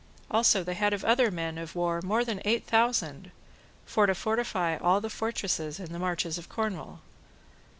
Also 0.31 0.63
they 0.63 0.73
had 0.73 0.93
of 0.93 1.05
other 1.05 1.29
men 1.29 1.59
of 1.59 1.75
war 1.75 2.01
more 2.01 2.25
than 2.25 2.41
eight 2.43 2.65
thousand, 2.65 3.29
for 3.85 4.07
to 4.07 4.15
fortify 4.15 4.75
all 4.77 4.99
the 4.99 5.11
fortresses 5.11 5.79
in 5.79 5.93
the 5.93 5.99
marches 5.99 6.39
of 6.39 6.49
Cornwall. 6.49 7.01